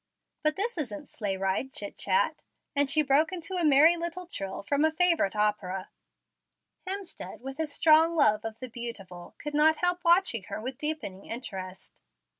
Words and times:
But 0.41 0.55
this 0.55 0.79
isn't 0.79 1.09
sleigh 1.09 1.37
riding 1.37 1.69
chit 1.69 1.95
chat," 1.95 2.41
and 2.75 2.89
she 2.89 3.03
broke 3.03 3.31
into 3.31 3.53
a 3.53 3.63
merry 3.63 3.95
little 3.97 4.25
trill 4.25 4.63
from 4.63 4.83
a 4.83 4.89
favorite 4.91 5.35
opera. 5.35 5.89
Hemstead, 6.87 7.41
with 7.41 7.57
his 7.59 7.71
strong 7.71 8.15
love 8.15 8.43
of 8.43 8.57
the 8.57 8.67
beautiful, 8.67 9.35
could 9.37 9.53
not 9.53 9.77
help 9.77 10.03
watching 10.03 10.41
her 10.45 10.59
with 10.59 10.79
deepening 10.79 11.27
interest. 11.27 12.01